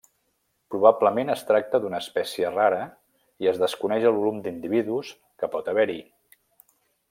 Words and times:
Probablement 0.75 1.27
es 1.33 1.43
tracta 1.49 1.81
d'una 1.83 1.99
espècie 2.05 2.53
rara 2.55 2.81
i 3.45 3.51
es 3.53 3.61
desconeix 3.65 4.07
el 4.13 4.19
volum 4.19 4.41
d'individus 4.47 5.13
que 5.43 5.53
pot 5.57 5.71
haver-hi. 5.75 6.01